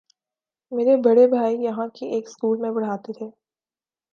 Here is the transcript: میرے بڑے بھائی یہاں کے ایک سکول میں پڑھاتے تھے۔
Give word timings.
میرے 0.71 0.95
بڑے 1.05 1.27
بھائی 1.27 1.57
یہاں 1.63 1.87
کے 1.95 2.05
ایک 2.05 2.29
سکول 2.29 2.57
میں 2.61 2.71
پڑھاتے 2.71 3.13
تھے۔ 3.13 3.29